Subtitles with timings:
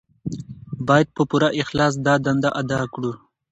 [0.87, 3.11] باید په پوره اخلاص دا دنده ادا کړو.